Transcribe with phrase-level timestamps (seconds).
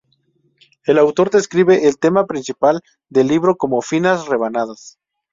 [0.83, 4.97] El autor describe el tema principal del libro como "finas rebanadas".